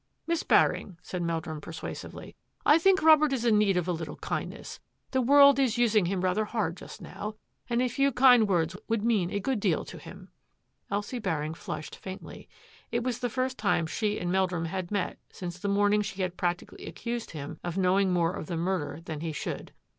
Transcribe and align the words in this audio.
"Miss 0.25 0.41
Baring," 0.41 0.97
said 1.03 1.21
Meldrum 1.21 1.61
persuasively," 1.61 2.35
I 2.75 2.79
think 2.79 3.03
Robert 3.03 3.31
is 3.31 3.45
in 3.45 3.59
need 3.59 3.77
of 3.77 3.87
a 3.87 3.91
little 3.91 4.15
kindness. 4.15 4.79
The 5.11 5.21
world 5.21 5.59
is 5.59 5.77
using 5.77 6.07
him 6.07 6.21
rather 6.21 6.45
hard 6.45 6.75
just 6.75 7.03
now, 7.03 7.35
and 7.69 7.83
a 7.83 7.87
few 7.87 8.11
kind 8.11 8.47
words 8.49 8.75
would 8.87 9.03
mean 9.05 9.29
a 9.29 9.39
good 9.39 9.59
deal 9.59 9.85
to 9.85 9.99
him." 9.99 10.29
Elsie 10.89 11.19
Baring 11.19 11.53
flushed 11.53 11.95
faintly. 11.95 12.49
It 12.91 13.03
was 13.03 13.19
the 13.19 13.29
first 13.29 13.59
time 13.59 13.85
she 13.85 14.19
and 14.19 14.31
Meldrum 14.31 14.65
had 14.65 14.89
met 14.89 15.19
since 15.31 15.59
the 15.59 15.67
morning 15.69 16.01
she 16.01 16.23
had 16.23 16.35
practically 16.35 16.87
accused 16.87 17.29
him 17.29 17.59
of 17.63 17.77
knowing 17.77 18.11
more 18.11 18.33
of 18.33 18.47
the 18.47 18.57
murder 18.57 19.01
than 19.01 19.19
he 19.19 19.31
should. 19.31 19.71